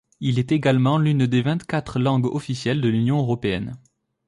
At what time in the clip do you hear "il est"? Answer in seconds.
0.19-0.51